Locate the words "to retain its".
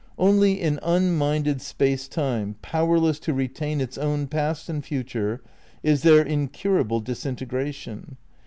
3.19-3.99